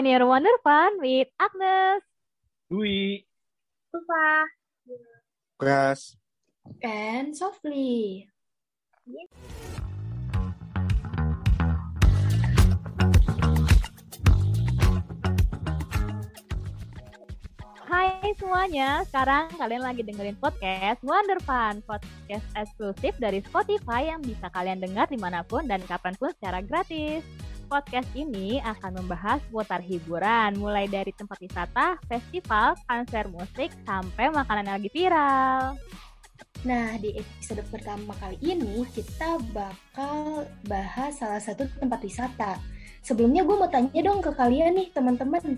Pioneer 0.00 0.24
Wonder 0.24 0.56
Fun 0.64 0.96
with 0.96 1.28
Agnes. 1.36 2.00
Dwi. 2.72 3.20
Tufa. 3.92 4.48
Pras. 5.60 6.16
And 6.80 7.36
Softly. 7.36 8.24
Hai 17.84 18.32
semuanya, 18.40 19.04
sekarang 19.04 19.52
kalian 19.60 19.84
lagi 19.84 20.00
dengerin 20.00 20.40
podcast 20.40 21.04
Wonder 21.04 21.44
Fun, 21.44 21.84
podcast 21.84 22.48
eksklusif 22.56 23.20
dari 23.20 23.44
Spotify 23.44 24.16
yang 24.16 24.24
bisa 24.24 24.48
kalian 24.48 24.80
dengar 24.80 25.12
di 25.12 25.20
mana 25.20 25.44
pun 25.44 25.68
dan 25.68 25.84
kapan 25.84 26.16
pun 26.16 26.32
secara 26.32 26.64
gratis. 26.64 27.20
Podcast 27.70 28.10
ini 28.18 28.58
akan 28.58 28.98
membahas 28.98 29.38
seputar 29.46 29.78
hiburan, 29.78 30.58
mulai 30.58 30.90
dari 30.90 31.14
tempat 31.14 31.38
wisata, 31.38 32.02
festival, 32.10 32.74
konser 32.82 33.30
musik, 33.30 33.70
sampai 33.86 34.26
makanan 34.26 34.66
yang 34.66 34.76
lagi 34.82 34.90
viral. 34.90 35.78
Nah, 36.66 36.98
di 36.98 37.14
episode 37.14 37.62
pertama 37.70 38.10
kali 38.18 38.42
ini 38.42 38.82
kita 38.90 39.38
bakal 39.54 40.50
bahas 40.66 41.16
salah 41.22 41.38
satu 41.38 41.64
tempat 41.78 42.02
wisata. 42.02 42.58
Sebelumnya 43.06 43.46
gue 43.46 43.56
mau 43.56 43.70
tanya 43.70 44.02
dong 44.02 44.20
ke 44.20 44.34
kalian 44.34 44.74
nih, 44.74 44.90
teman-teman. 44.90 45.56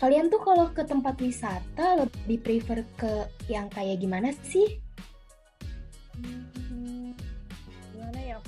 Kalian 0.00 0.32
tuh 0.32 0.40
kalau 0.42 0.72
ke 0.72 0.82
tempat 0.82 1.20
wisata 1.20 2.02
lebih 2.02 2.40
prefer 2.40 2.82
ke 2.96 3.28
yang 3.52 3.68
kayak 3.68 4.00
gimana 4.00 4.32
sih? 4.42 4.80
Hmm, 6.18 6.49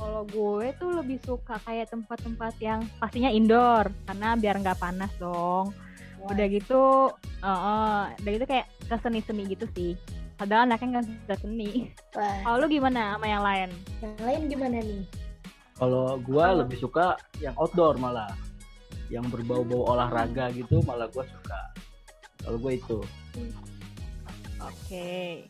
kalau 0.03 0.27
gue 0.27 0.67
tuh 0.83 0.91
lebih 0.99 1.19
suka 1.23 1.63
kayak 1.63 1.95
tempat-tempat 1.95 2.59
yang 2.59 2.83
pastinya 2.99 3.31
indoor 3.31 3.87
karena 4.11 4.35
biar 4.35 4.59
nggak 4.59 4.79
panas 4.83 5.15
dong. 5.23 5.71
Udah 6.27 6.47
gitu, 6.51 7.11
uh, 7.43 7.47
uh, 7.47 8.01
udah 8.23 8.31
gitu 8.35 8.47
kayak 8.47 8.67
ke 8.87 8.97
seni-seni 8.99 9.47
gitu 9.55 9.67
sih. 9.79 9.95
Padahal 10.35 10.67
anaknya 10.67 10.99
nggak 10.99 11.07
suka 11.07 11.37
seni. 11.47 11.95
Kalau 12.43 12.57
lu 12.59 12.67
gimana 12.67 13.15
sama 13.15 13.27
yang 13.31 13.43
lain? 13.47 13.71
yang 14.03 14.15
lain 14.27 14.41
gimana 14.51 14.77
nih? 14.83 15.03
Kalau 15.79 16.19
gua 16.19 16.47
lebih 16.63 16.79
suka 16.83 17.15
yang 17.39 17.55
outdoor 17.55 17.95
malah. 17.99 18.35
Yang 19.07 19.39
berbau-bau 19.39 19.87
olahraga 19.87 20.51
gitu 20.51 20.83
malah 20.83 21.07
gua 21.15 21.23
suka. 21.27 21.61
Kalau 22.43 22.59
gua 22.59 22.73
itu. 22.75 22.99
Oke. 24.63 25.47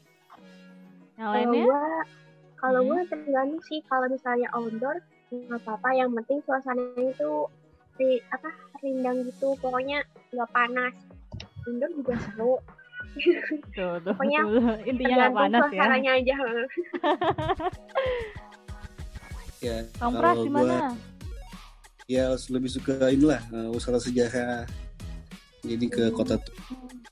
Yang 1.16 1.24
Kalau 1.24 1.36
lainnya? 1.36 1.64
gue, 1.64 1.84
kalau 2.62 2.80
Hmm. 2.80 2.88
gue 2.88 3.00
tergantung 3.10 3.62
sih. 3.62 3.82
Kalau 3.84 4.06
misalnya 4.06 4.46
outdoor 4.54 4.96
nggak 5.28 5.60
apa-apa. 5.60 5.88
Yang 5.92 6.10
penting 6.16 6.38
suasananya 6.46 7.04
itu 7.10 7.30
di 7.98 8.10
apa 8.30 8.48
rindang 8.78 9.18
gitu. 9.26 9.58
Pokoknya 9.58 9.98
nggak 10.30 10.50
panas. 10.50 10.94
Indoor 11.62 11.90
juga 11.92 12.14
seru. 12.22 12.54
Tuh, 13.74 13.98
tuh, 14.00 14.14
pokoknya 14.14 14.40
tuh. 14.40 14.62
Intinya 14.86 15.14
nggak 15.18 15.34
panas 15.36 15.60
ya. 15.60 15.68
suasananya 15.74 16.10
aja. 16.16 16.36
Ya, 19.62 19.86
Kang 19.94 20.18
Pras 20.18 20.34
kalau 20.34 20.42
gimana? 20.42 20.90
ya 22.10 22.34
lebih 22.50 22.66
suka 22.66 23.06
inilah 23.08 23.38
uh, 23.54 23.70
wisata 23.70 24.02
sejarah. 24.02 24.66
Jadi 25.62 25.86
ke 25.86 26.10
Hmm. 26.10 26.14
kota 26.18 26.34
tua. 26.34 26.58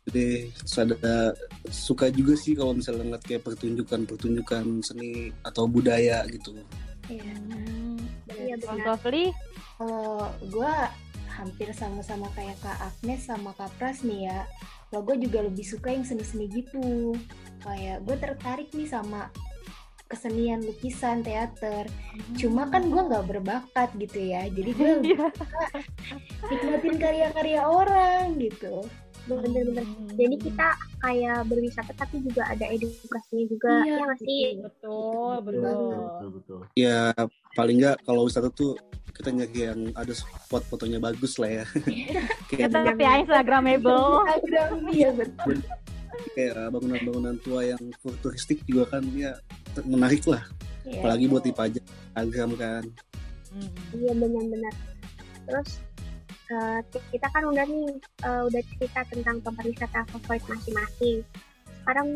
Jadi 0.08 0.48
terus 0.48 0.76
ada 0.80 1.36
suka 1.68 2.08
juga 2.08 2.32
sih 2.32 2.56
kalau 2.56 2.72
misalnya 2.72 3.04
ngeliat 3.04 3.24
kayak 3.24 3.44
pertunjukan-pertunjukan 3.44 4.64
seni 4.80 5.28
atau 5.44 5.68
budaya 5.68 6.24
gitu. 6.26 6.56
Iya. 7.06 7.34
Hmm. 7.36 8.00
Iya 8.30 8.56
benar. 8.56 8.96
Sofli? 8.96 9.28
Kalau 9.76 10.28
gue 10.40 10.72
hampir 11.30 11.68
sama-sama 11.72 12.28
kayak 12.32 12.56
Kak 12.60 12.78
Agnes 12.80 13.24
sama 13.24 13.52
Kak 13.56 13.70
Pras 13.76 14.00
nih 14.00 14.28
ya. 14.28 14.40
Kalau 14.88 15.04
gue 15.04 15.16
juga 15.20 15.44
lebih 15.44 15.62
suka 15.62 15.92
yang 15.92 16.02
seni-seni 16.02 16.48
gitu. 16.48 17.14
Kayak 17.60 18.02
gue 18.08 18.16
tertarik 18.16 18.68
nih 18.72 18.88
sama 18.88 19.28
kesenian 20.10 20.64
lukisan, 20.66 21.22
teater. 21.22 21.86
Cuma 22.34 22.66
kan 22.66 22.88
gue 22.88 22.98
nggak 22.98 23.30
berbakat 23.30 23.94
gitu 23.94 24.18
ya. 24.18 24.48
Jadi 24.50 24.70
gue 24.74 24.90
Iya. 25.06 25.26
nikmatin 26.50 26.96
karya-karya 26.98 27.62
orang 27.62 28.34
gitu. 28.40 28.82
Bener-bener. 29.38 29.86
Jadi 30.18 30.36
kita 30.42 30.68
kayak 30.98 31.38
berwisata 31.46 31.92
tapi 31.94 32.16
juga 32.24 32.42
ada 32.50 32.66
edukasinya 32.66 33.44
juga. 33.46 33.70
Iya, 33.70 33.86
ya 33.86 33.96
nggak 34.02 34.18
sih? 34.26 34.42
Betul, 34.58 35.34
betul. 35.46 35.78
Betul, 35.94 36.28
betul. 36.40 36.60
Ya 36.74 37.14
paling 37.54 37.76
nggak 37.78 37.96
kalau 38.02 38.26
wisata 38.26 38.50
tuh 38.50 38.74
kita 39.14 39.36
nyari 39.36 39.60
yang 39.68 39.80
ada 39.94 40.12
spot 40.16 40.64
fotonya 40.66 40.96
bagus 40.96 41.36
lah 41.36 41.62
ya. 41.62 41.64
Kayak 42.48 42.72
tapi 42.72 43.02
ya 43.04 43.12
Instagramable. 43.20 44.24
Instagram 44.26 44.80
iya 44.90 45.10
betul. 45.12 45.58
kayak 46.36 46.68
bangunan-bangunan 46.70 47.36
tua 47.40 47.64
yang 47.64 47.80
futuristik 48.04 48.60
juga 48.68 48.98
kan 48.98 49.02
ya 49.16 49.34
menarik 49.82 50.20
lah. 50.28 50.44
Iya. 50.84 51.00
Apalagi 51.00 51.24
buat 51.26 51.44
dipajang 51.44 51.86
Instagram 52.14 52.50
kan. 52.60 52.84
Hmm. 53.50 53.70
Iya 53.96 54.12
benar-benar. 54.14 54.74
Terus 55.48 55.70
eh, 56.50 56.80
kita 57.14 57.26
kan 57.30 57.46
udah 57.46 57.64
nih 57.64 57.86
eh, 58.26 58.42
udah 58.50 58.62
cerita 58.74 59.00
tentang 59.08 59.38
tempat 59.40 59.64
wisata 59.64 60.04
favorit 60.10 60.44
masing-masing. 60.50 61.22
Sekarang 61.80 62.08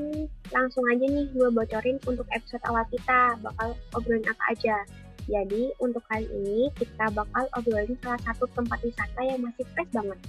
langsung 0.52 0.84
aja 0.92 1.06
nih 1.08 1.26
gue 1.32 1.48
bocorin 1.48 1.96
untuk 2.04 2.28
episode 2.34 2.62
awal 2.68 2.84
kita 2.92 3.38
bakal 3.40 3.72
obrolin 3.96 4.26
apa 4.28 4.44
aja. 4.52 4.76
Jadi 5.24 5.72
untuk 5.80 6.04
kali 6.12 6.28
ini 6.28 6.68
kita 6.76 7.08
bakal 7.16 7.48
obrolin 7.56 7.96
salah 8.04 8.20
satu 8.28 8.44
tempat 8.52 8.76
wisata 8.84 9.20
yang 9.24 9.40
masih 9.40 9.64
fresh 9.72 9.88
banget 9.94 10.20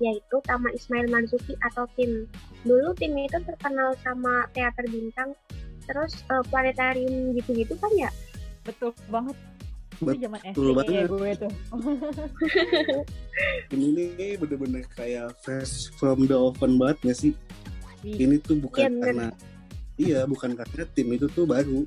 yaitu 0.00 0.36
Taman 0.48 0.72
Ismail 0.72 1.06
Marzuki 1.12 1.54
atau 1.60 1.84
TIM. 1.94 2.24
Dulu 2.64 2.96
TIM 2.96 3.12
itu 3.20 3.36
terkenal 3.44 3.92
sama 4.00 4.48
teater 4.56 4.88
bintang, 4.88 5.36
terus 5.84 6.24
eh, 6.32 6.44
planetarium 6.48 7.36
gitu-gitu 7.36 7.76
kan 7.76 7.92
ya? 7.94 8.10
Betul 8.64 8.96
banget. 9.12 9.36
Itu 10.00 10.08
Bet- 10.08 10.20
zaman 10.24 10.40
SD 10.40 10.56
betul 10.56 10.68
banget. 10.72 11.04
gue 11.12 11.30
tuh. 11.36 11.52
Ini 13.76 14.40
bener-bener 14.40 14.84
kayak 14.96 15.36
fresh 15.44 15.92
from 16.00 16.24
the 16.24 16.36
oven 16.36 16.80
banget 16.80 17.12
gak 17.12 17.18
sih? 17.20 17.32
Iya. 18.00 18.16
Ini 18.24 18.34
tuh 18.40 18.56
bukan 18.56 18.88
bener. 18.88 19.04
karena 19.04 19.28
iya 20.00 20.24
bukan 20.24 20.56
karena 20.56 20.88
tim 20.96 21.12
itu 21.12 21.28
tuh 21.28 21.44
baru, 21.44 21.84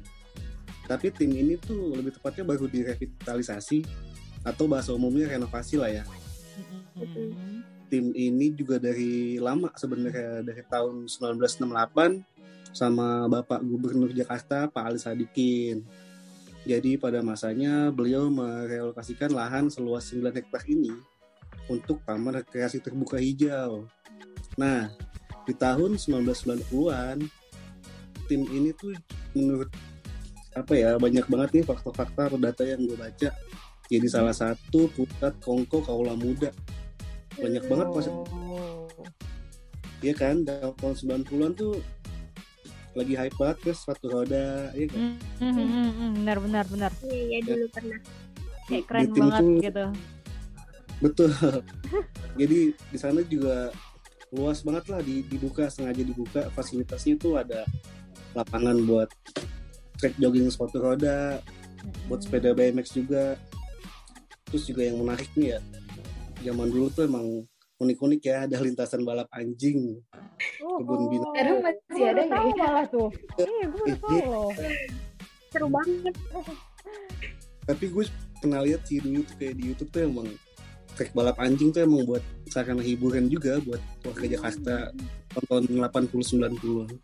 tapi 0.86 1.10
tim 1.10 1.34
ini 1.34 1.58
tuh 1.58 1.98
lebih 1.98 2.14
tepatnya 2.14 2.46
baru 2.46 2.70
direvitalisasi 2.70 3.82
atau 4.46 4.70
bahasa 4.70 4.94
umumnya 4.94 5.34
renovasi 5.34 5.82
lah 5.82 5.90
ya. 5.90 6.06
Hmm. 6.94 7.66
Tim 7.90 8.14
ini 8.14 8.54
juga 8.54 8.78
dari 8.78 9.42
lama 9.42 9.74
sebenarnya 9.74 10.46
dari 10.46 10.62
tahun 10.70 11.10
1968 11.10 12.22
sama 12.74 13.26
Bapak 13.26 13.66
Gubernur 13.66 14.14
Jakarta 14.14 14.70
Pak 14.70 14.84
Ali 14.86 15.02
Sadikin. 15.02 15.82
Jadi 16.64 16.96
pada 16.96 17.20
masanya 17.20 17.92
beliau 17.92 18.32
merelokasikan 18.32 19.36
lahan 19.36 19.68
seluas 19.68 20.08
9 20.12 20.32
hektar 20.32 20.64
ini 20.72 20.96
untuk 21.68 22.00
taman 22.08 22.40
rekreasi 22.40 22.80
terbuka 22.80 23.20
hijau. 23.20 23.84
Nah, 24.56 24.88
di 25.44 25.52
tahun 25.52 26.00
1990-an 26.00 27.20
tim 28.32 28.42
ini 28.48 28.72
tuh 28.72 28.96
menurut 29.36 29.68
apa 30.54 30.74
ya 30.78 30.96
banyak 30.96 31.26
banget 31.28 31.50
nih 31.60 31.66
fakta-fakta 31.66 32.32
atau 32.32 32.40
data 32.40 32.64
yang 32.64 32.86
gue 32.86 32.96
baca 32.96 33.30
jadi 33.90 34.08
salah 34.08 34.32
satu 34.32 34.88
pusat 34.94 35.34
kongko 35.42 35.84
kaula 35.84 36.14
muda 36.16 36.54
banyak 37.36 37.64
banget 37.68 37.88
pas 37.90 38.08
Oh. 38.54 38.86
Iya 40.04 40.14
kan 40.14 40.44
tahun 40.46 40.94
90-an 40.94 41.52
tuh 41.56 41.80
lagi 42.94 43.14
hype 43.14 43.36
banget 43.36 43.58
terus 43.60 43.78
sepatu 43.80 44.06
roda 44.08 44.70
ya 44.72 44.86
kan 44.88 45.00
Hmm, 45.40 45.52
hmm, 45.52 45.68
hmm, 45.68 45.90
hmm, 45.92 46.12
benar 46.20 46.38
benar 46.40 46.66
benar. 46.68 46.92
Iya, 47.02 47.22
iya 47.28 47.40
dulu 47.42 47.66
pernah. 47.70 48.00
Kayak 48.64 48.84
keren 48.88 49.10
banget 49.12 49.42
tuh- 49.42 49.60
gitu. 49.60 49.86
betul 51.00 51.30
jadi 52.40 52.60
di 52.72 52.98
sana 52.98 53.20
juga 53.24 53.76
luas 54.32 54.64
banget 54.64 54.88
lah 54.88 55.02
di- 55.02 55.26
dibuka 55.28 55.68
sengaja 55.68 56.00
dibuka 56.00 56.48
fasilitasnya 56.50 57.20
itu 57.20 57.36
ada 57.36 57.68
lapangan 58.32 58.80
buat 58.82 59.12
track 59.96 60.16
jogging 60.16 60.48
sepatu 60.48 60.80
roda 60.80 61.44
buat 62.08 62.18
Hmm. 62.18 62.26
sepeda 62.26 62.56
BMX 62.56 62.96
juga 62.96 63.36
terus 64.48 64.64
juga 64.64 64.82
yang 64.82 64.96
menarik 64.98 65.28
nih 65.34 65.54
ya 65.54 65.60
zaman 66.42 66.72
dulu 66.72 66.88
tuh 66.88 67.04
emang 67.04 67.44
unik-unik 67.84 68.22
ya 68.24 68.38
ada 68.48 68.58
lintasan 68.60 69.04
balap 69.04 69.28
anjing 69.32 70.00
Oh, 70.64 70.80
kebun 70.80 71.08
binatang. 71.12 71.32
Sekarang 71.36 71.58
masih 71.62 72.04
ada 72.08 72.22
nggak 72.24 72.44
ya? 72.44 72.56
malah 72.58 72.86
tuh. 72.88 73.10
Iya, 73.38 73.64
gue 73.68 73.80
baru 73.84 73.96
tahu 74.00 74.20
loh. 74.28 74.50
Seru 75.52 75.68
banget. 75.70 76.16
tapi 77.64 77.86
gue 77.88 78.04
pernah 78.44 78.60
lihat 78.60 78.84
sih 78.84 79.00
dulu 79.00 79.24
tuh 79.24 79.36
kayak 79.40 79.56
di 79.56 79.64
YouTube 79.72 79.88
tuh 79.88 80.04
emang 80.04 80.28
track 81.00 81.16
balap 81.16 81.40
anjing 81.40 81.72
tuh 81.72 81.88
emang 81.88 82.04
buat 82.04 82.20
sarana 82.52 82.84
hiburan 82.84 83.32
juga 83.32 83.64
buat 83.64 83.80
warga 84.04 84.28
Jakarta 84.28 84.92
tahun 85.48 85.64
80 85.80 86.60
90 86.60 87.00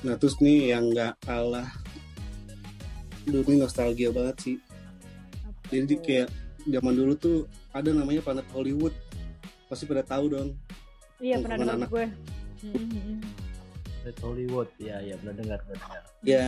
Nah 0.00 0.14
terus 0.20 0.36
nih 0.40 0.76
yang 0.76 0.88
nggak 0.92 1.16
kalah 1.24 1.68
Duh 3.24 3.40
ini 3.44 3.60
nostalgia 3.60 4.12
banget 4.12 4.36
sih 4.40 4.56
Jadi 5.68 5.94
kayak 6.00 6.28
zaman 6.70 6.94
dulu 6.94 7.12
tuh 7.14 7.36
ada 7.70 7.90
namanya 7.90 8.22
Planet 8.22 8.46
Hollywood 8.50 8.94
pasti 9.66 9.84
pada 9.84 10.02
tahu 10.02 10.24
dong 10.30 10.48
Iya 11.20 11.36
pernah 11.38 11.56
dengar 11.60 11.76
anak-anak. 11.76 11.90
gue. 11.92 12.06
Red 14.00 14.16
Hollywood 14.24 14.68
ya 14.80 14.96
ya 15.04 15.14
pernah 15.20 15.34
dengar 15.36 15.58
pernah 15.60 15.80
dengar 15.84 16.02
ya 16.24 16.44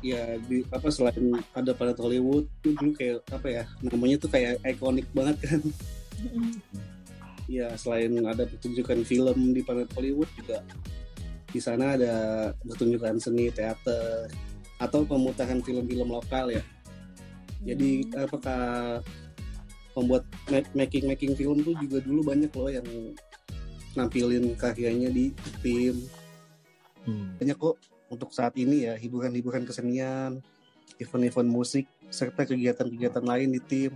ya 0.00 0.22
di 0.48 0.64
apa 0.72 0.88
selain 0.88 1.36
ada 1.52 1.76
Planet 1.76 1.98
Hollywood 2.00 2.48
tuh 2.64 2.72
dulu 2.72 2.96
kayak 2.96 3.20
apa 3.28 3.48
ya 3.52 3.64
namanya 3.84 4.16
tuh 4.16 4.30
kayak 4.32 4.56
ikonik 4.64 5.04
banget 5.12 5.36
kan 5.44 5.60
Mm-mm. 6.24 6.56
ya 7.44 7.68
selain 7.76 8.16
ada 8.24 8.48
pertunjukan 8.48 9.04
film 9.04 9.52
di 9.52 9.60
Planet 9.60 9.92
Hollywood 9.92 10.28
juga 10.40 10.64
di 11.52 11.60
sana 11.60 11.94
ada 12.00 12.14
pertunjukan 12.64 13.20
seni 13.20 13.52
teater 13.52 14.32
atau 14.80 15.04
pemutaran 15.04 15.60
film-film 15.60 16.08
lokal 16.10 16.48
ya 16.50 16.64
jadi 17.64 17.90
apakah 18.20 19.00
pembuat 19.90 20.24
making 20.72 21.04
making 21.06 21.32
film 21.32 21.58
tuh 21.60 21.74
juga 21.76 21.98
dulu 21.98 22.20
banyak 22.26 22.50
loh 22.50 22.68
yang 22.68 22.86
nampilin 23.92 24.52
karyanya 24.54 25.08
di 25.08 25.30
tim 25.60 25.96
Hmm. 27.04 27.36
banyak 27.36 27.52
kok 27.54 27.76
untuk 28.08 28.32
saat 28.32 28.56
ini 28.56 28.88
ya 28.88 28.96
hiburan-hiburan 28.96 29.62
kesenian 29.62 30.40
event-event 30.96 31.44
musik 31.46 31.84
serta 32.08 32.44
kegiatan-kegiatan 32.44 33.20
lain 33.20 33.52
di 33.52 33.60
tim 33.60 33.92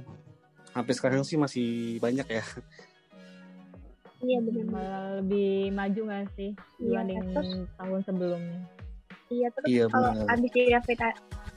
sampai 0.69 0.93
sekarang 0.93 1.25
sih 1.25 1.37
masih 1.37 1.97
banyak 1.99 2.29
ya 2.29 2.45
Iya 4.19 4.43
benar. 4.43 4.65
Malah 4.67 5.03
lebih 5.23 5.71
maju 5.73 6.01
nggak 6.05 6.27
sih 6.35 6.51
Iya, 6.51 7.01
dibanding 7.01 7.19
terus 7.33 7.51
tahun 7.79 8.01
sebelumnya? 8.03 8.59
Iya 9.31 9.49
terus 9.55 9.69
Iya, 9.71 9.85
kalau 9.87 10.11
revi- 10.11 10.29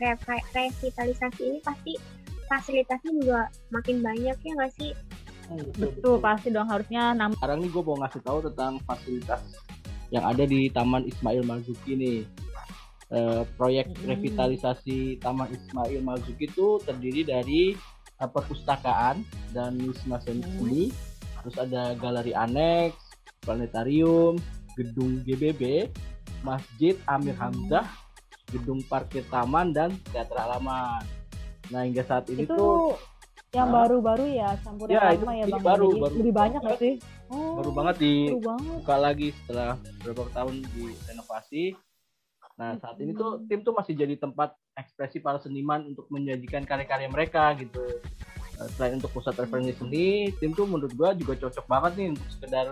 revitalisasi 0.02 1.42
ini 1.46 1.60
pasti 1.62 1.94
fasilitasnya 2.50 3.12
juga 3.16 3.40
makin 3.70 4.02
banyak 4.02 4.36
ya 4.36 4.52
nggak 4.58 4.74
sih? 4.76 4.92
Betul 5.78 6.20
pasti 6.20 6.48
dong 6.50 6.68
harusnya 6.68 7.12
nambah. 7.14 7.38
sekarang 7.40 7.60
nih 7.64 7.70
gue 7.70 7.84
mau 7.84 7.98
ngasih 8.00 8.22
tahu 8.24 8.40
tentang 8.52 8.80
fasilitas 8.84 9.42
yang 10.12 10.24
ada 10.28 10.44
di 10.44 10.68
Taman 10.68 11.08
Ismail 11.08 11.44
Marzuki 11.44 11.96
nih. 11.96 12.20
Eh, 13.12 13.44
proyek 13.60 13.92
Mm-mm. 13.92 14.08
revitalisasi 14.16 15.20
Taman 15.20 15.52
Ismail 15.52 16.00
Marzuki 16.00 16.48
itu 16.48 16.80
terdiri 16.80 17.28
dari 17.28 17.76
eh, 18.16 18.30
perpustakaan 18.32 19.24
dan 19.52 19.76
wisma 19.84 20.16
seni, 20.24 20.88
Mm. 20.88 20.92
terus 21.44 21.56
ada 21.60 21.92
galeri 22.00 22.32
aneks, 22.32 22.96
planetarium, 23.44 24.40
gedung 24.80 25.20
GBB, 25.28 25.92
Masjid 26.40 26.96
Amir 27.12 27.36
Mm. 27.36 27.42
Hamzah, 27.44 27.88
gedung 28.52 28.84
parkir 28.84 29.24
taman 29.26 29.72
dan 29.72 29.90
teater 30.12 30.36
halaman. 30.36 31.02
Nah 31.68 31.82
hingga 31.82 32.04
saat 32.04 32.28
ini 32.28 32.44
Itu 32.44 32.54
tuh 32.54 32.76
yang 33.52 33.68
Hah? 33.68 33.84
baru-baru 33.84 34.26
ya 34.30 34.56
campur 34.58 34.88
Ya, 34.88 35.12
lama 35.12 35.32
ya 35.34 35.46
bang. 35.46 35.60
baru, 35.62 35.88
Jadi 35.90 36.00
baru. 36.00 36.16
Lebih 36.18 36.34
banyak 36.34 36.62
nggak 36.62 36.80
sih? 36.80 36.94
Oh, 37.28 37.56
baru 37.58 37.72
banget 37.74 37.96
di 37.98 38.14
Baru 38.30 38.40
banget. 38.46 38.76
buka 38.78 38.96
lagi 38.98 39.28
setelah 39.34 39.72
beberapa 40.00 40.32
tahun 40.32 40.56
di 40.70 40.84
renovasi. 41.06 41.64
Nah 42.54 42.78
saat 42.78 42.96
ini 42.98 43.12
tuh 43.12 43.30
Hmm. 43.34 43.48
tim 43.48 43.60
tuh 43.62 43.74
masih 43.74 43.94
jadi 43.94 44.16
tempat 44.16 44.50
ekspresi 44.74 45.20
para 45.20 45.40
seniman 45.40 45.84
untuk 45.86 46.08
menyajikan 46.08 46.62
karya-karya 46.62 47.08
mereka 47.08 47.52
gitu. 47.56 47.80
Eh, 48.56 48.70
Selain 48.72 48.96
untuk 48.96 49.12
pusat 49.12 49.34
referensi 49.34 49.74
seni, 49.74 50.08
tim 50.38 50.52
tuh 50.52 50.64
menurut 50.64 50.94
gua 50.94 51.12
juga 51.12 51.36
cocok 51.38 51.66
banget 51.66 51.92
nih 51.98 52.08
untuk 52.10 52.28
sekedar 52.30 52.68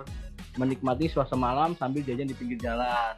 menikmati 0.56 1.08
suasana 1.08 1.40
malam 1.42 1.70
sambil 1.74 2.04
jajan 2.04 2.24
di 2.24 2.36
pinggir 2.36 2.60
jalan. 2.62 3.16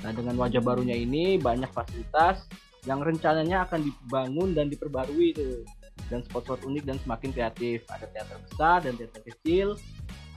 Nah 0.00 0.10
dengan 0.16 0.34
wajah 0.40 0.62
barunya 0.64 0.96
ini 0.96 1.36
banyak 1.36 1.68
fasilitas 1.72 2.48
yang 2.88 3.04
rencananya 3.04 3.68
akan 3.68 3.84
dibangun 3.84 4.56
dan 4.56 4.72
diperbarui 4.72 5.36
tuh 5.36 5.60
dan 6.08 6.24
spot-spot 6.24 6.64
unik 6.64 6.84
dan 6.88 6.96
semakin 7.04 7.30
kreatif. 7.30 7.84
Ada 7.92 8.06
teater 8.10 8.38
besar 8.48 8.76
dan 8.82 8.96
teater 8.96 9.22
kecil, 9.22 9.76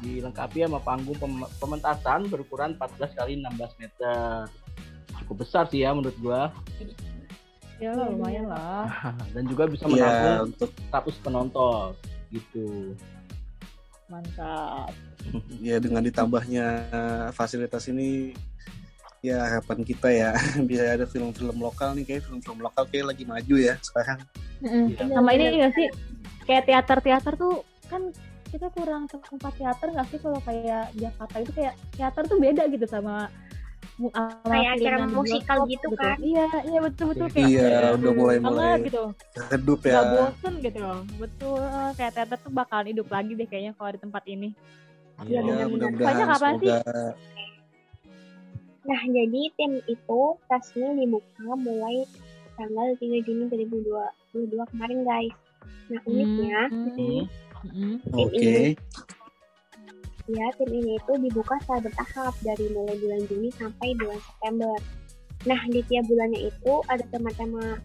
dilengkapi 0.03 0.67
sama 0.67 0.79
panggung 0.83 1.15
pem- 1.17 1.49
pementasan 1.57 2.27
berukuran 2.27 2.75
14 2.75 3.15
kali 3.15 3.39
16 3.39 3.81
meter. 3.81 4.51
Cukup 5.23 5.35
besar 5.47 5.65
sih 5.71 5.87
ya 5.87 5.95
menurut 5.95 6.17
gua 6.19 6.51
Ya 7.81 7.91
lumayan 7.95 8.47
lah. 8.47 8.85
dan 9.33 9.43
juga 9.49 9.67
bisa 9.67 9.87
Iya 9.89 10.07
menampung 10.07 10.53
untuk 10.53 10.69
100 10.91 11.23
penonton 11.25 11.87
gitu. 12.33 12.95
Mantap. 14.11 14.91
ya 15.63 15.79
dengan 15.79 16.03
ditambahnya 16.03 16.65
fasilitas 17.31 17.87
ini 17.87 18.35
ya 19.23 19.39
harapan 19.39 19.79
kita 19.87 20.11
ya 20.11 20.35
bisa 20.69 20.83
ada 20.83 21.07
film-film 21.07 21.55
lokal 21.63 21.95
nih 21.95 22.03
kayak 22.03 22.27
film-film 22.27 22.59
lokal 22.59 22.83
kayak 22.91 23.15
lagi 23.15 23.23
maju 23.23 23.55
ya 23.55 23.79
sekarang 23.79 24.19
Mm-mm. 24.63 24.95
Iya. 24.95 25.11
Sama 25.11 25.29
ini 25.35 25.59
nggak 25.59 25.73
sih? 25.75 25.87
Kayak 26.47 26.63
teater-teater 26.71 27.33
tuh 27.35 27.67
kan 27.91 28.15
kita 28.47 28.71
kurang 28.71 29.11
tempat 29.11 29.51
teater 29.59 29.87
nggak 29.91 30.07
sih 30.07 30.19
kalau 30.23 30.39
kayak 30.39 30.87
Jakarta 30.95 31.35
itu 31.43 31.51
kayak 31.51 31.73
teater 31.91 32.23
tuh 32.23 32.39
beda 32.39 32.63
gitu 32.71 32.85
sama 32.87 33.27
Kayak 33.93 34.81
acara 34.81 35.05
musikal 35.05 35.57
bioskop 35.63 35.69
gitu 35.69 35.87
kan? 35.93 36.17
Iya, 36.17 36.45
iya 36.65 36.79
betul 36.81 37.05
betul 37.13 37.27
kayak 37.29 37.45
iya 37.45 37.61
kayak 37.61 37.91
udah 38.01 38.13
mulai 38.17 38.37
mulai 38.41 38.73
gitu. 38.89 39.03
redup 39.53 39.81
ya 39.85 39.93
Gak 39.93 40.05
bosen 40.17 40.53
gitu 40.65 40.79
loh. 40.81 41.01
Betul, 41.21 41.61
kayak 41.93 42.11
teater 42.17 42.37
tuh 42.41 42.51
bakalan 42.57 42.87
hidup 42.89 43.07
lagi 43.13 43.31
deh 43.37 43.45
kayaknya 43.45 43.77
kalau 43.77 43.93
di 43.93 43.99
tempat 44.01 44.23
ini. 44.25 44.49
Iya, 45.29 45.39
ya 45.45 45.65
mudah-mudahan 45.69 46.09
Banyak 46.09 46.29
apa 46.31 46.47
sih? 46.57 46.69
Nah 48.83 49.01
jadi 49.07 49.41
tim 49.55 49.79
itu 49.87 50.21
resmi 50.51 50.87
dibuka 50.99 51.55
mulai 51.55 52.03
tanggal 52.59 52.87
3 52.99 53.25
Juni 53.25 53.43
2022 53.47 54.71
kemarin 54.75 54.99
guys. 55.07 55.35
Nah 55.89 56.01
uniknya 56.07 56.59
Hmm. 56.71 56.89
Hmm. 56.91 57.23
Mm-mm. 57.63 57.95
oke 58.11 58.35
ini. 58.35 58.75
ya 60.27 60.47
tim 60.59 60.71
ini 60.71 60.99
itu 60.99 61.13
dibuka 61.19 61.55
secara 61.63 61.79
bertahap 61.83 62.35
dari 62.43 62.65
mulai 62.75 62.95
bulan 62.99 63.21
Juni 63.27 63.49
sampai 63.55 63.95
bulan 63.95 64.19
September. 64.19 64.75
Nah 65.47 65.61
di 65.71 65.79
tiap 65.87 66.03
bulannya 66.07 66.39
itu 66.51 66.73
ada 66.91 67.03
tema-tema 67.11 67.79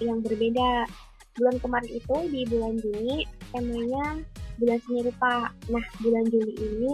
yang 0.00 0.20
berbeda. 0.20 0.84
Bulan 1.32 1.56
kemarin 1.64 1.90
itu 1.96 2.16
di 2.28 2.44
bulan 2.44 2.76
Juni 2.76 3.24
temanya 3.56 4.20
bulan 4.60 4.78
seni 4.84 5.00
rupa. 5.00 5.48
Nah 5.72 5.86
bulan 6.04 6.24
Juli 6.28 6.52
ini 6.60 6.92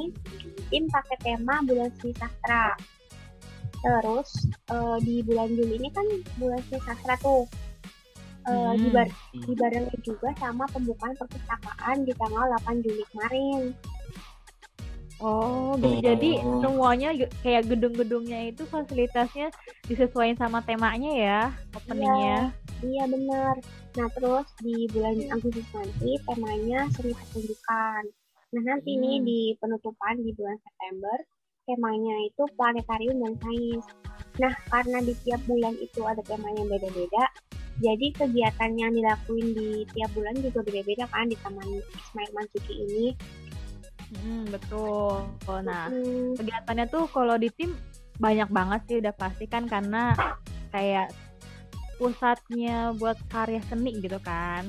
tim 0.70 0.86
pakai 0.86 1.18
tema 1.26 1.58
bulan 1.66 1.90
seni 1.98 2.14
sastra. 2.14 2.74
Terus 3.78 4.28
eh, 4.68 4.96
di 5.02 5.14
bulan 5.22 5.48
Juli 5.54 5.74
ini 5.78 5.88
kan 5.90 6.06
bulan 6.36 6.60
sastra 6.70 7.14
tuh. 7.18 7.44
Eh, 8.48 8.52
Hmm. 8.52 8.80
dibar- 8.80 9.16
dibarengi 9.44 9.96
juga 10.00 10.32
sama 10.40 10.64
pembukaan 10.72 11.12
perpustakaan 11.14 12.02
di 12.02 12.12
tanggal 12.16 12.48
8 12.56 12.80
Juli 12.80 13.04
kemarin. 13.12 13.76
Oh, 15.18 15.74
gitu. 15.82 15.98
Oh. 15.98 16.00
Jadi 16.00 16.30
semuanya 16.62 17.08
kayak 17.42 17.66
gedung-gedungnya 17.66 18.54
itu 18.54 18.62
fasilitasnya 18.70 19.50
disesuaikan 19.90 20.38
sama 20.38 20.62
temanya 20.62 21.10
ya, 21.10 21.40
openingnya. 21.74 22.54
Iya 22.78 23.04
benar. 23.10 23.54
Nah 23.98 24.08
terus 24.14 24.46
di 24.62 24.86
bulan 24.94 25.18
Agustus 25.34 25.66
nanti 25.74 26.14
temanya 26.22 26.86
seni 26.94 27.10
pertunjukan. 27.10 28.02
Nah 28.54 28.62
nanti 28.62 28.90
nih 28.94 29.18
Hmm. 29.18 29.26
di 29.26 29.40
penutupan 29.58 30.14
di 30.22 30.30
bulan 30.38 30.54
September 30.62 31.16
temanya 31.68 32.16
itu 32.24 32.42
planetarium 32.56 33.20
dan 33.20 33.34
sains. 33.44 33.84
Nah 34.40 34.54
karena 34.72 35.04
di 35.04 35.12
tiap 35.28 35.44
bulan 35.44 35.76
itu 35.76 36.00
ada 36.08 36.24
tema 36.24 36.48
yang 36.56 36.66
beda-beda, 36.72 37.24
jadi 37.78 38.06
kegiatan 38.16 38.70
yang 38.74 38.90
dilakuin 38.90 39.54
di 39.54 39.84
tiap 39.94 40.10
bulan 40.16 40.34
juga 40.40 40.64
beda-beda 40.66 41.04
kan 41.12 41.28
di 41.28 41.36
Taman 41.38 41.68
Ismail 41.68 42.30
Marzuki 42.32 42.74
ini. 42.74 43.06
Mm, 44.08 44.48
betul. 44.48 45.28
Oh, 45.44 45.60
nah, 45.60 45.92
Hmm, 45.92 46.32
kegiatannya 46.34 46.88
tuh 46.88 47.04
kalau 47.12 47.36
di 47.36 47.52
tim 47.52 47.76
banyak 48.18 48.48
banget 48.50 48.80
sih 48.88 48.96
udah 48.98 49.14
pasti 49.14 49.44
kan 49.46 49.68
karena 49.68 50.16
kayak 50.74 51.12
pusatnya 52.00 52.96
buat 52.98 53.20
karya 53.30 53.62
seni 53.68 54.00
gitu 54.00 54.18
kan. 54.24 54.66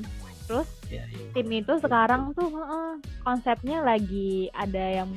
Terus 0.50 0.66
Iya, 0.90 1.06
iya. 1.06 1.30
tim 1.38 1.46
itu 1.54 1.74
sekarang 1.78 2.34
tuh 2.34 2.50
heeh, 2.50 2.92
konsepnya 3.22 3.86
lagi 3.86 4.50
ada 4.50 5.06
yang 5.06 5.12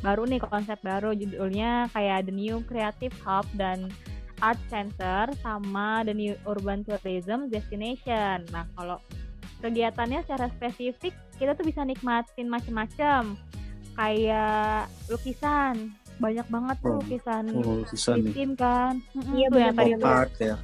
baru 0.00 0.24
nih 0.24 0.40
konsep 0.40 0.80
baru 0.80 1.12
judulnya 1.12 1.92
kayak 1.92 2.24
The 2.24 2.32
New 2.32 2.64
Creative 2.64 3.12
Hub 3.20 3.44
dan 3.52 3.92
Art 4.40 4.56
Center 4.66 5.28
sama 5.44 6.00
The 6.02 6.16
New 6.16 6.32
Urban 6.48 6.80
Tourism 6.80 7.52
Destination. 7.52 8.48
Nah 8.48 8.64
kalau 8.72 8.96
kegiatannya 9.60 10.24
secara 10.24 10.48
spesifik 10.48 11.12
kita 11.36 11.52
tuh 11.52 11.68
bisa 11.68 11.84
nikmatin 11.84 12.48
macem-macem. 12.48 13.36
Kayak 13.92 14.88
lukisan. 15.10 15.92
Banyak 16.18 16.46
banget 16.48 16.76
tuh 16.80 16.88
Oh, 16.88 16.98
lukisan 16.98 17.44
oh 17.52 17.82
susah 17.84 18.14
di 18.16 18.22
nih. 18.24 18.32
tim 18.32 18.50
kan. 18.54 18.94
Iya, 19.36 19.46
tuh 19.52 19.60
yang 19.60 19.76
tadi 19.76 19.92
art 20.00 20.34
ya 20.40 20.56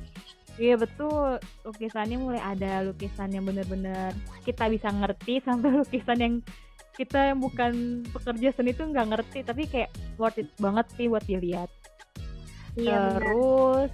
Iya 0.55 0.79
betul, 0.79 1.43
lukisannya 1.67 2.15
mulai 2.15 2.39
ada 2.39 2.87
lukisan 2.87 3.35
yang 3.35 3.43
bener-bener 3.43 4.15
kita 4.47 4.71
bisa 4.71 4.87
ngerti 4.87 5.43
sampai 5.47 5.83
lukisan 5.83 6.19
yang 6.23 6.35
kita 6.95 7.35
yang 7.35 7.43
bukan 7.43 8.07
pekerja 8.15 8.55
seni 8.55 8.71
tuh 8.71 8.87
nggak 8.87 9.11
ngerti 9.11 9.43
tapi 9.43 9.67
kayak 9.67 9.91
worth 10.15 10.39
it 10.39 10.47
banget 10.63 10.87
sih 10.95 11.11
buat 11.11 11.27
dilihat. 11.27 11.67
iya. 12.79 13.19
Terus 13.19 13.91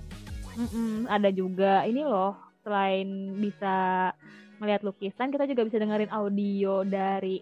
mm-mm, 0.61 1.09
ada 1.09 1.33
juga 1.33 1.89
ini 1.89 2.05
loh 2.05 2.37
selain 2.61 3.41
bisa 3.41 4.13
melihat 4.61 4.85
lukisan 4.85 5.33
kita 5.33 5.49
juga 5.49 5.65
bisa 5.65 5.81
dengerin 5.81 6.13
audio 6.13 6.85
dari 6.85 7.41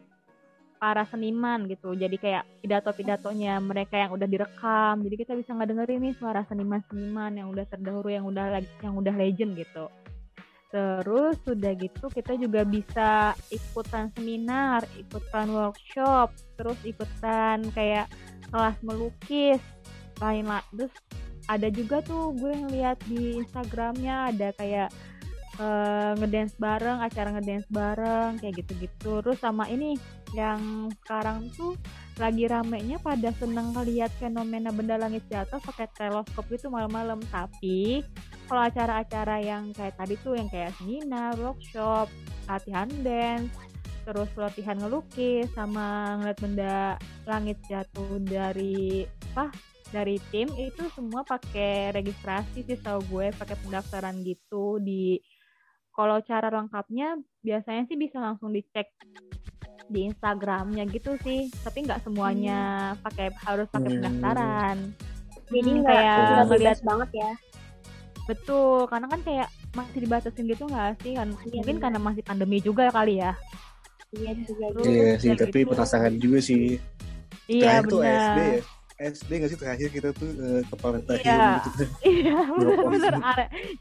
para 0.79 1.05
seniman 1.11 1.67
gitu. 1.67 1.93
Jadi 1.93 2.17
kayak 2.17 2.47
pidato-pidatonya 2.63 3.59
mereka 3.59 3.99
yang 3.99 4.15
udah 4.15 4.25
direkam. 4.25 5.03
Jadi 5.03 5.15
kita 5.19 5.33
bisa 5.35 5.53
ngedengerin 5.53 6.01
nih 6.09 6.15
suara 6.17 6.47
seniman-seniman 6.47 7.37
yang 7.37 7.51
udah 7.51 7.67
terdahulu 7.67 8.09
yang 8.09 8.25
udah 8.25 8.63
yang 8.81 8.95
udah 8.95 9.15
legend 9.15 9.59
gitu. 9.59 9.91
Terus 10.69 11.37
sudah 11.43 11.73
gitu 11.77 12.07
kita 12.13 12.37
juga 12.37 12.61
bisa 12.63 13.33
ikutan 13.49 14.13
seminar 14.13 14.85
ikutan 15.01 15.49
workshop 15.49 16.29
terus 16.61 16.77
ikutan 16.85 17.65
kayak 17.73 18.05
kelas 18.53 18.77
melukis 18.85 19.65
lain 20.21 20.45
lah 20.45 20.61
terus 20.75 20.93
ada 21.49 21.73
juga 21.73 22.05
tuh 22.05 22.37
gue 22.37 22.53
ngeliat 22.53 23.01
di 23.09 23.41
Instagramnya 23.41 24.37
ada 24.37 24.53
kayak 24.61 24.93
uh, 25.59 26.13
ngedance 26.19 26.55
bareng 26.57 26.99
acara 27.03 27.29
ngedance 27.37 27.69
bareng 27.69 28.39
kayak 28.41 28.65
gitu-gitu. 28.65 29.21
Terus 29.23 29.39
sama 29.39 29.67
ini 29.69 29.99
yang 30.33 30.93
sekarang 31.05 31.51
tuh 31.55 31.75
lagi 32.19 32.51
ramenya 32.51 32.99
pada 32.99 33.31
seneng 33.39 33.75
ngeliat 33.75 34.11
fenomena 34.19 34.75
benda 34.75 34.99
langit 34.99 35.23
jatuh 35.31 35.63
pakai 35.63 35.87
teleskop 35.95 36.47
gitu 36.51 36.71
malam-malam. 36.71 37.23
Tapi 37.31 38.03
kalau 38.49 38.63
acara-acara 38.65 39.43
yang 39.45 39.71
kayak 39.77 39.95
tadi 39.99 40.15
tuh 40.25 40.35
yang 40.35 40.49
kayak 40.49 40.75
seminar, 40.81 41.37
workshop, 41.37 42.09
latihan 42.49 42.89
dance, 43.05 43.53
terus 44.09 44.33
latihan 44.41 44.81
ngelukis 44.81 45.53
sama 45.53 46.17
ngeliat 46.17 46.39
benda 46.41 46.77
langit 47.29 47.61
jatuh 47.69 48.17
dari 48.25 49.05
apa 49.37 49.53
dari 49.93 50.21
tim 50.33 50.49
itu 50.57 50.85
semua 50.93 51.25
pakai 51.25 51.93
registrasi 51.93 52.65
sih 52.65 52.81
tau 52.81 53.01
gue 53.09 53.33
pakai 53.37 53.57
pendaftaran 53.65 54.21
gitu 54.25 54.81
di 54.81 55.21
kalau 55.99 56.23
cara 56.23 56.47
lengkapnya 56.47 57.19
biasanya 57.43 57.83
sih 57.91 57.99
bisa 57.99 58.23
langsung 58.23 58.55
dicek 58.55 58.87
di 59.91 60.07
Instagramnya 60.07 60.87
gitu 60.95 61.19
sih. 61.27 61.51
Tapi 61.67 61.91
nggak 61.91 62.07
semuanya 62.07 62.95
hmm. 62.95 63.03
pakai 63.03 63.35
harus 63.43 63.67
pakai 63.67 63.91
hmm. 63.91 63.97
pendaftaran. 63.99 64.77
Jadi 65.51 65.73
hmm, 65.75 65.83
kayak 65.83 66.19
ngeliat 66.47 66.81
banget 66.87 67.11
ya. 67.19 67.31
Betul 68.31 68.87
karena 68.87 69.07
kan 69.11 69.21
kayak 69.27 69.49
masih 69.75 69.99
dibatasin 70.07 70.47
gitu 70.47 70.65
nggak 70.71 71.03
sih? 71.03 71.19
Kan 71.19 71.35
iya, 71.51 71.59
mungkin 71.59 71.77
karena 71.83 71.99
masih 71.99 72.23
pandemi 72.23 72.63
juga 72.63 72.95
kali 72.95 73.19
ya. 73.19 73.35
Iya 74.15 74.31
juga 74.47 74.65
iya 74.87 75.19
sih 75.19 75.35
tapi 75.35 75.67
gitu. 75.67 75.75
penasaran 75.75 76.15
juga 76.23 76.39
sih. 76.39 76.79
Iya 77.51 77.83
benar 77.83 78.07
SD 78.07 78.39
ya? 78.39 78.61
SD 78.99 79.31
nggak 79.31 79.51
sih 79.51 79.59
terakhir 79.59 79.89
kita 79.91 80.09
tuh 80.15 80.31
uh, 80.31 80.63
ke 80.63 80.75
planetarium 80.79 81.27
iya. 81.27 81.51
gitu. 81.67 81.85
Iya 82.23 82.39
bener-bener 82.55 83.15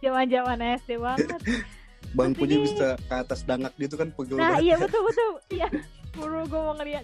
zaman-zaman 0.01 0.57
SD 0.81 0.89
banget 0.97 1.41
bangkunya 2.16 2.58
bisa 2.63 2.96
ke 2.98 3.13
atas 3.13 3.44
dangak 3.44 3.74
gitu 3.77 4.00
kan 4.00 4.10
pegel 4.16 4.39
nah 4.39 4.58
iya 4.58 4.75
betul 4.82 5.01
betul 5.06 5.32
iya 5.54 5.68
buru 6.18 6.48
gue 6.50 6.60
mau 6.60 6.74
ngeliat 6.74 7.04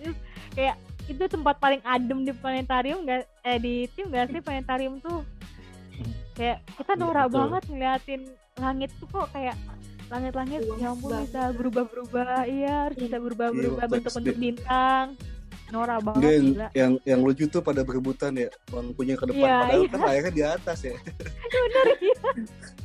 kayak 0.58 0.76
itu 1.12 1.24
tempat 1.28 1.60
paling 1.60 1.82
adem 1.84 2.24
di 2.24 2.32
planetarium 2.32 3.04
nggak 3.04 3.28
eh 3.44 3.60
di 3.60 3.76
tim 3.92 4.08
gak 4.08 4.32
sih? 4.32 4.40
Planetarium 4.40 5.04
tuh. 5.04 5.22
Kayak 6.34 6.64
kita 6.80 6.94
iya, 6.96 7.02
norak 7.02 7.28
ya, 7.28 7.34
banget 7.36 7.64
ngeliatin 7.70 8.22
langit 8.58 8.90
tuh 8.98 9.08
kok 9.12 9.28
kayak 9.36 9.58
langit-langit 10.08 10.62
ya 10.78 10.94
ampun 10.94 11.12
bisa 11.26 11.44
berubah-berubah. 11.54 12.48
Iya 12.48 12.74
harus 12.88 12.98
bisa 12.98 13.18
berubah-berubah 13.20 13.84
iya, 13.84 13.92
bentuk-bentuk 13.92 14.38
bintang. 14.40 15.08
Nora 15.74 15.98
banget 15.98 16.22
yang, 16.22 16.46
gila. 16.46 16.68
yang 16.78 16.94
yang 17.02 17.20
lucu 17.26 17.50
tuh 17.50 17.66
pada 17.66 17.82
berebutan 17.82 18.38
ya 18.38 18.50
bangkunya 18.70 19.16
ke 19.18 19.26
depan. 19.26 19.42
Ya, 19.42 19.58
padahal 19.58 19.82
iya. 19.82 19.90
kan 19.90 20.00
layarnya 20.06 20.34
di 20.34 20.44
atas 20.46 20.80
ya. 20.86 20.96
Benar 21.54 21.88
iya 22.00 22.18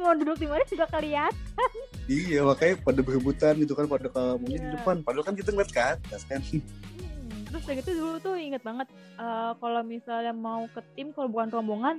mau 0.00 0.12
duduk 0.14 0.36
di 0.40 0.46
mana 0.46 0.64
juga 0.68 0.86
kelihatan 0.88 1.70
iya 2.06 2.40
makanya 2.42 2.74
pada 2.82 3.00
berebutan 3.02 3.54
gitu 3.60 3.72
kan 3.74 3.86
pada 3.88 4.08
kamunya 4.10 4.56
yeah. 4.56 4.62
di 4.62 4.68
iya. 4.70 4.74
depan 4.80 4.96
padahal 5.02 5.24
kan 5.26 5.34
kita 5.34 5.50
ngeliat 5.52 5.72
ke 5.72 5.82
atas 5.82 6.22
kan 6.28 6.40
hmm, 6.42 7.50
terus 7.50 7.62
kayak 7.64 7.78
gitu 7.84 7.90
dulu 8.00 8.16
tuh 8.20 8.34
inget 8.36 8.62
banget 8.62 8.88
uh, 9.18 9.52
kalau 9.58 9.82
misalnya 9.82 10.32
mau 10.34 10.68
ke 10.70 10.80
tim 10.94 11.10
kalau 11.12 11.28
bukan 11.30 11.48
rombongan 11.50 11.96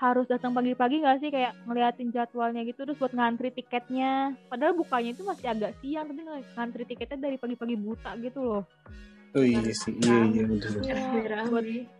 harus 0.00 0.24
datang 0.32 0.56
pagi-pagi 0.56 1.04
nggak 1.04 1.20
sih 1.20 1.28
kayak 1.28 1.52
ngeliatin 1.68 2.08
jadwalnya 2.08 2.64
gitu 2.64 2.88
terus 2.88 2.96
buat 2.96 3.12
ngantri 3.12 3.52
tiketnya 3.52 4.32
padahal 4.48 4.72
bukanya 4.72 5.12
itu 5.12 5.22
masih 5.28 5.52
agak 5.52 5.76
siang 5.84 6.08
tapi 6.08 6.24
ngantri 6.56 6.88
tiketnya 6.88 7.28
dari 7.28 7.36
pagi-pagi 7.36 7.76
buta 7.76 8.16
gitu 8.16 8.40
loh 8.40 8.64
Oh 9.30 9.46
iya 9.46 9.62
sih, 9.70 9.94
iya 10.02 10.26
iya 10.26 10.42
betul. 10.42 10.82
Iya, 10.82 10.98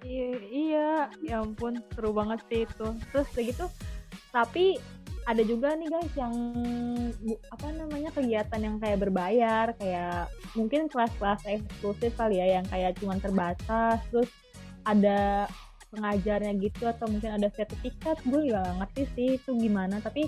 iya, 0.02 0.29
iya, 0.50 0.90
ya 1.23 1.37
ampun 1.38 1.79
seru 1.95 2.11
banget 2.11 2.43
sih 2.50 2.67
itu. 2.67 2.88
Terus 3.14 3.29
kayak 3.31 3.47
gitu, 3.55 3.67
tapi 4.35 4.75
ada 5.29 5.43
juga 5.45 5.77
nih 5.77 5.89
guys 5.93 6.15
yang 6.17 6.35
apa 7.53 7.67
namanya 7.77 8.11
kegiatan 8.15 8.61
yang 8.61 8.77
kayak 8.81 8.99
berbayar 9.05 9.67
kayak 9.77 10.33
mungkin 10.57 10.89
kelas-kelas 10.89 11.45
eksklusif 11.45 12.17
kali 12.17 12.41
ya 12.41 12.61
yang 12.61 12.67
kayak 12.67 12.97
cuma 12.99 13.21
terbatas 13.21 14.00
terus 14.09 14.31
ada 14.85 15.47
pengajarnya 15.91 16.55
gitu 16.62 16.87
atau 16.87 17.07
mungkin 17.11 17.37
ada 17.37 17.50
sertifikat. 17.53 18.23
Gue 18.25 18.49
juga 18.49 18.65
gak 18.65 18.77
ngerti 18.87 19.03
sih 19.15 19.29
itu 19.37 19.50
gimana 19.59 19.99
tapi 19.99 20.25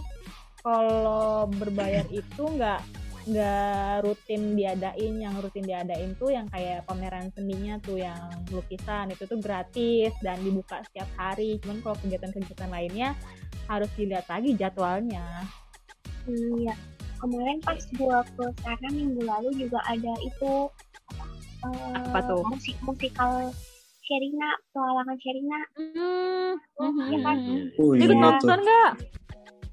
kalau 0.62 1.50
berbayar 1.50 2.06
itu 2.14 2.42
nggak 2.42 2.82
nggak 3.22 4.02
rutin 4.02 4.58
diadain. 4.58 5.14
Yang 5.22 5.34
rutin 5.46 5.64
diadain 5.66 6.10
tuh 6.18 6.34
yang 6.34 6.46
kayak 6.50 6.82
pameran 6.86 7.30
seninya 7.34 7.78
tuh 7.78 8.02
yang 8.02 8.18
lukisan 8.50 9.14
itu 9.14 9.24
tuh 9.26 9.38
gratis 9.38 10.12
dan 10.20 10.38
dibuka 10.42 10.82
setiap 10.90 11.08
hari. 11.14 11.62
Cuman 11.62 11.78
kalau 11.82 11.96
kegiatan-kegiatan 12.02 12.70
lainnya 12.70 13.14
harus 13.66 13.90
dilihat 13.98 14.26
lagi 14.26 14.54
jadwalnya. 14.56 15.46
Hmm, 16.26 16.54
ya. 16.62 16.74
Kemarin 17.22 17.58
pas 17.62 17.78
gua 17.94 18.26
ke 18.34 18.44
sana 18.66 18.88
minggu 18.90 19.22
lalu 19.22 19.50
juga 19.54 19.78
ada 19.86 20.12
itu 20.26 20.66
apa 21.94 22.18
uh, 22.18 22.22
tuh? 22.26 22.42
Musik 22.50 22.76
musikal 22.82 23.54
Sherina, 24.02 24.50
petualangan 24.70 25.16
Sherina. 25.22 25.60
Hmm, 25.78 26.52
ya 27.06 27.18
kan? 27.22 27.36
Oh, 27.78 27.94
iya, 27.94 28.10
nonton 28.10 28.58
nggak? 28.58 28.90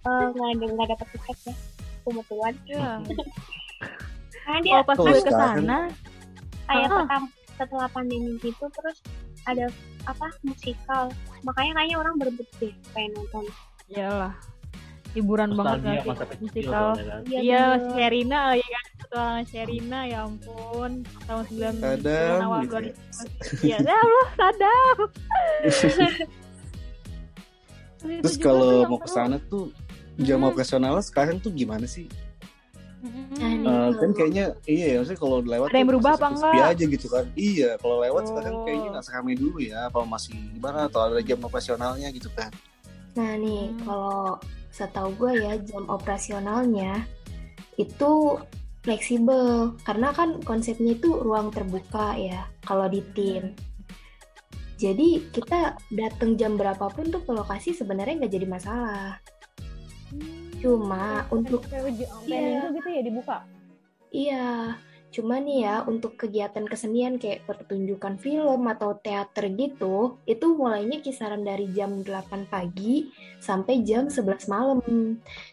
Uh, 0.05 0.25
nggak 0.31 0.49
ada 0.53 0.65
nggak 0.69 0.87
dapat 0.95 1.07
tiket 1.17 1.37
ya, 1.49 1.55
kebetulan. 2.05 2.53
Ya. 2.69 2.89
Karena 4.45 4.59
dia 4.65 4.77
oh, 4.81 4.85
pas 4.85 4.97
ke 4.97 5.31
sana, 5.33 5.77
kayak 6.65 6.89
pertama 6.89 7.27
setelah 7.59 7.89
pandemi 7.91 8.33
gitu, 8.41 8.65
terus 8.71 8.97
ada 9.45 9.69
apa 10.07 10.27
musikal, 10.41 11.11
makanya 11.45 11.77
kayaknya 11.77 11.97
orang 12.01 12.15
berebut 12.17 12.47
deh 12.57 12.73
pengen 12.95 13.13
nonton 13.13 13.45
iyalah. 13.89 14.33
Hiburan 15.17 15.57
banget 15.57 16.05
gak 16.05 16.05
sih 16.05 16.37
musikal. 16.37 16.93
iya, 17.25 17.41
iya 17.41 17.63
Sherina 17.81 18.53
ya 18.53 18.67
kan 18.69 18.85
petualangan 19.01 19.45
Sherina 19.49 19.99
ya 20.05 20.19
ampun. 20.29 20.91
Tahun 21.25 21.43
90 21.49 22.45
awal 22.45 22.61
dua 22.69 22.79
iya. 23.65 23.77
Allah 23.81 24.27
sadam. 24.37 24.97
Terus 28.23 28.37
kalau 28.37 28.85
mau 28.85 29.01
ke 29.01 29.09
sana 29.09 29.41
tuh 29.49 29.73
jam 30.21 30.39
hmm. 30.39 30.49
operasional 30.53 31.01
sekarang 31.01 31.41
tuh 31.41 31.49
gimana 31.51 31.89
sih? 31.89 32.05
Hmm. 32.99 33.63
Uh, 33.63 33.95
kan 33.95 34.11
kayaknya 34.11 34.51
iya 34.67 34.93
ya 34.93 34.95
maksudnya 34.99 35.19
kalau 35.23 35.39
lewat 35.39 35.71
ada 35.71 35.79
yang 35.79 35.89
berubah 35.89 36.19
apa 36.19 36.27
enggak? 36.35 36.69
aja 36.75 36.83
gitu 36.85 37.07
kan. 37.09 37.25
Iya 37.33 37.81
kalau 37.81 37.97
lewat 38.03 38.23
oh. 38.23 38.27
sekarang 38.29 38.55
kayaknya 38.67 38.87
nggak 38.93 39.05
seramai 39.09 39.33
dulu 39.39 39.57
ya 39.57 39.87
apa 39.89 40.03
masih 40.05 40.35
gimana 40.53 40.85
atau 40.85 41.07
ada 41.07 41.19
jam 41.23 41.39
operasionalnya 41.41 42.13
gitu 42.13 42.29
kan 42.37 42.53
Nah 43.17 43.31
nih, 43.39 43.73
hmm. 43.73 43.79
kalau 43.85 44.37
setahu 44.69 45.09
gue 45.17 45.33
ya 45.41 45.53
jam 45.65 45.85
operasionalnya 45.89 47.03
itu 47.79 48.37
fleksibel 48.85 49.75
karena 49.83 50.11
kan 50.15 50.39
konsepnya 50.43 50.95
itu 50.95 51.19
ruang 51.19 51.51
terbuka 51.51 52.15
ya 52.15 52.47
kalau 52.63 52.87
di 52.87 53.01
tim. 53.15 53.55
Jadi 54.79 55.27
kita 55.35 55.75
datang 55.91 56.39
jam 56.39 56.55
berapapun 56.55 57.11
tuh 57.11 57.19
ke 57.19 57.31
lokasi 57.35 57.75
sebenarnya 57.75 58.23
nggak 58.23 58.33
jadi 58.39 58.47
masalah. 58.47 59.19
Cuma 60.63 61.27
hmm, 61.27 61.35
untuk 61.35 61.67
iya, 62.27 62.71
gitu 62.71 62.87
ya 62.87 63.01
dibuka. 63.03 63.37
Iya, 64.09 64.47
Cuma 65.09 65.41
nih 65.41 65.65
ya, 65.65 65.75
untuk 65.89 66.15
kegiatan 66.15 66.69
kesenian 66.69 67.17
kayak 67.17 67.45
pertunjukan 67.49 68.21
film 68.21 68.69
atau 68.69 68.93
teater 69.01 69.49
gitu, 69.57 70.21
itu 70.29 70.45
mulainya 70.53 71.01
kisaran 71.01 71.41
dari 71.41 71.65
jam 71.73 72.05
8 72.05 72.45
pagi 72.45 73.09
sampai 73.41 73.81
jam 73.81 74.05
11 74.07 74.45
malam. 74.45 74.79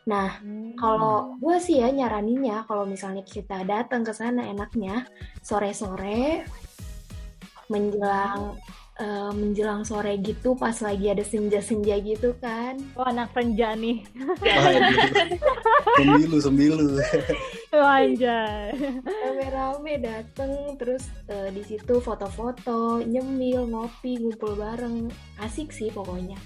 Nah, 0.05 0.29
hmm. 0.45 0.77
kalau 0.77 1.41
gue 1.41 1.57
sih 1.57 1.81
ya 1.81 1.89
nyaraninnya, 1.89 2.69
kalau 2.69 2.85
misalnya 2.85 3.25
kita 3.25 3.65
datang 3.65 4.05
ke 4.05 4.13
sana 4.13 4.45
enaknya 4.53 5.09
sore-sore 5.41 6.45
menjelang 7.67 8.55
uh, 9.01 9.31
menjelang 9.33 9.85
sore 9.85 10.17
gitu 10.21 10.57
pas 10.57 10.75
lagi 10.81 11.13
ada 11.13 11.25
senja-senja 11.25 11.97
gitu 12.01 12.33
kan. 12.41 12.77
Wah, 12.97 13.13
anak 13.13 13.33
senja 13.37 13.77
nih. 13.77 14.05
sembilu, 16.01 16.37
sembilu. 16.41 16.87
Anjay. 17.77 18.73
Rame-rame 19.05 19.93
dateng 20.01 20.77
terus 20.81 21.09
uh, 21.29 21.49
di 21.53 21.63
situ 21.65 22.01
foto-foto, 22.01 23.05
nyemil, 23.05 23.69
ngopi, 23.69 24.21
ngumpul 24.21 24.57
bareng. 24.57 25.13
Asik 25.41 25.73
sih 25.73 25.93
pokoknya. 25.93 26.37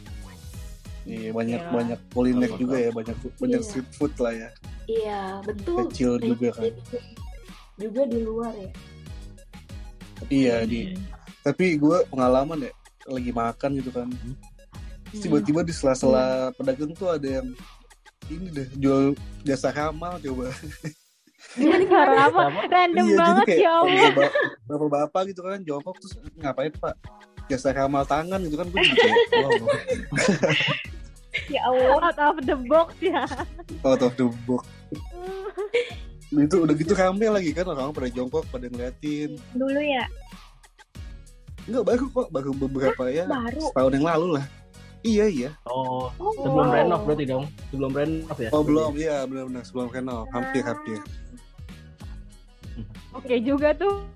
Iya, 1.09 1.33
banyak 1.33 1.63
ya. 1.65 1.71
banyak 1.73 2.01
kuliner 2.13 2.51
juga 2.61 2.77
ya, 2.77 2.91
banyak 2.93 3.17
banyak 3.41 3.63
iya. 3.65 3.67
street 3.67 3.91
food 3.97 4.15
lah 4.21 4.35
ya. 4.37 4.49
Iya, 4.85 5.23
betul. 5.47 5.77
Kecil 5.89 6.11
juga 6.21 6.49
kan. 6.55 6.71
Juga 7.81 8.03
di 8.05 8.19
luar 8.21 8.53
ya. 8.53 8.71
Iya 10.29 10.57
di. 10.69 10.93
Tapi 11.41 11.81
gue 11.81 11.97
pengalaman 12.09 12.69
ya 12.69 12.73
lagi 13.09 13.31
makan 13.33 13.71
gitu 13.81 13.91
kan. 13.91 14.09
Terus 15.11 15.21
tiba-tiba 15.27 15.61
di 15.67 15.73
sela-sela 15.75 16.55
pedagang 16.55 16.93
tuh 16.95 17.11
ada 17.11 17.41
yang 17.41 17.49
ini 18.31 18.47
deh 18.55 18.69
jual 18.79 19.17
jasa 19.43 19.75
ramal 19.75 20.21
coba. 20.23 20.55
Apa? 22.31 22.43
Random 22.69 23.07
iya, 23.11 23.17
banget 23.17 23.47
jadi 23.49 23.65
ya 23.65 23.73
Allah. 23.75 23.91
kayak 23.91 24.13
bap- 24.15 24.37
bapak-bapak 24.69 25.23
gitu 25.35 25.41
kan 25.43 25.59
jongkok 25.65 25.97
terus 25.99 26.15
ngapain 26.39 26.73
pak 26.79 26.95
jasa 27.51 27.75
ramal 27.75 28.05
tangan 28.07 28.39
gitu 28.47 28.57
kan 28.61 28.67
gue 28.71 28.79
jadi 28.79 28.95
kayak 29.01 29.19
wow 29.35 29.51
Ya 31.51 31.63
Allah. 31.67 31.95
Out 31.99 32.19
of 32.19 32.37
the 32.47 32.57
box 32.69 32.89
ya. 33.03 33.25
out 33.83 34.03
of 34.05 34.13
the 34.15 34.27
box 34.47 34.67
itu 36.47 36.57
udah 36.63 36.75
gitu 36.79 36.93
rame 36.95 37.27
lagi 37.27 37.51
kan 37.51 37.67
orang 37.67 37.91
pada 37.91 38.07
jongkok 38.07 38.47
pada 38.55 38.71
ngeliatin 38.71 39.35
Dulu 39.51 39.81
ya, 39.83 40.07
Enggak 41.71 41.85
baru 41.87 42.05
kok 42.11 42.29
baru 42.29 42.51
beberapa 42.53 43.03
ya 43.09 43.25
baru. 43.25 43.63
setahun 43.65 43.93
yang 43.93 44.07
lalu 44.09 44.29
lah 44.35 44.45
iya 45.01 45.25
iya 45.25 45.51
Oh, 45.65 46.11
Oh, 46.13 46.35
sebelum 46.37 46.69
renov 46.69 47.01
berarti 47.05 47.25
dong. 47.25 47.45
Sebelum 47.71 47.91
renov 47.91 48.37
ya. 48.37 48.51
oh 48.51 48.61
belum 48.61 48.93
iya 48.95 49.23
benar-benar 49.23 49.63
sebelum 49.63 49.89
renov 49.89 50.27
hampir 50.29 50.61
hampir 50.61 50.99
Oke 53.13 53.39
juga 53.39 53.71
tuh. 53.73 54.07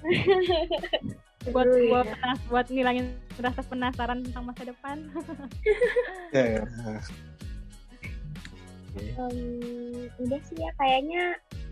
buat 1.46 1.64
Seru 1.64 1.76
ya. 1.78 1.88
buat 1.90 2.06
penas- 2.10 2.46
buat 2.46 2.66
ngilangin 2.68 3.06
rasa 3.38 3.60
penasaran 3.62 4.20
tentang 4.20 4.44
masa 4.44 4.62
depan. 4.62 4.96
ya, 6.36 6.44
ya. 6.54 6.62
Em, 8.90 9.38
udah 10.18 10.40
sih 10.42 10.56
ya 10.58 10.70
kayaknya 10.74 11.22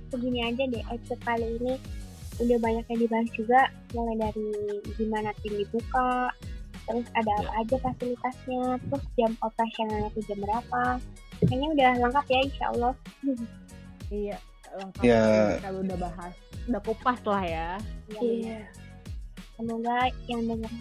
begini 0.09 0.41
aja 0.43 0.63
deh 0.65 0.83
episode 0.89 1.21
kali 1.21 1.47
ini 1.55 1.75
udah 2.39 2.59
banyak 2.63 2.85
yang 2.87 3.01
dibahas 3.03 3.31
juga 3.35 3.61
mulai 3.93 4.17
dari 4.19 4.49
gimana 4.95 5.31
tim 5.43 5.55
dibuka 5.59 6.31
terus 6.89 7.05
ada 7.13 7.33
apa 7.45 7.53
aja 7.61 7.77
fasilitasnya 7.85 8.63
terus 8.89 9.05
jam 9.19 9.33
operasionalnya 9.45 10.09
itu 10.15 10.21
jam 10.25 10.39
berapa 10.41 10.83
kayaknya 11.45 11.69
udah 11.77 11.91
lengkap 12.07 12.27
ya 12.27 12.41
insya 12.49 12.65
Allah 12.73 12.93
iya, 14.09 14.37
lengkap 14.73 15.03
Ya. 15.05 15.23
kalau 15.61 15.81
udah 15.85 15.99
bahas. 16.01 16.35
Udah 16.69 16.81
kupas 16.85 17.21
lah 17.25 17.45
ya. 17.45 17.69
Ya, 18.09 18.21
Iya. 18.21 18.61
semoga 19.57 19.97
yang 20.29 20.43
dengar 20.49 20.73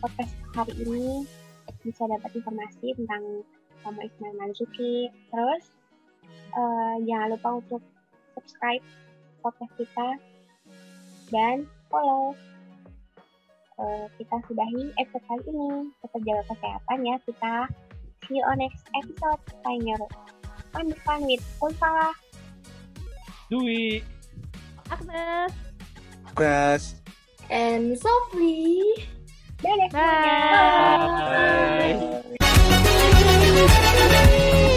podcast 0.00 0.32
hari 0.56 0.72
ini 0.82 1.26
bisa 1.82 2.06
dapat 2.06 2.30
informasi 2.38 2.94
tentang 2.96 3.22
sama 3.82 3.98
Ismail 4.02 4.34
Marzuki 4.38 5.10
terus 5.28 5.64
eh, 6.52 6.94
jangan 7.04 7.28
lupa 7.34 7.48
untuk 7.58 7.82
subscribe 8.34 8.84
podcast 9.42 9.72
kita 9.74 10.08
dan 11.32 11.66
follow. 11.88 12.36
Eh, 13.80 14.06
kita 14.20 14.36
sudahi 14.46 14.92
episode 15.00 15.24
kali 15.26 15.42
ini. 15.48 15.90
Tetap 16.04 16.20
jaga 16.22 16.42
kesehatan 16.52 16.98
ya 17.08 17.16
kita. 17.24 17.56
See 18.28 18.38
you 18.38 18.44
on 18.46 18.60
next 18.60 18.84
episode. 18.94 19.40
Find 19.64 19.82
your 19.82 19.98
fun, 20.70 20.92
fun 21.02 21.26
with 21.26 21.42
Ulfa. 21.58 22.14
Dwi. 23.50 24.04
Agnes. 24.92 25.52
Agnes. 26.36 27.00
And 27.50 27.98
Sophie. 27.98 29.08
Bye. 29.64 29.88
Bye. 29.90 29.90
Bye. 29.90 30.52
Bye. 33.98 34.68